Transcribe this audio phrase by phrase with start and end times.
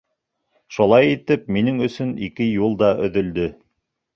[0.77, 3.47] Шулай итеп, минең өсөн ике юл да өҙөлдө.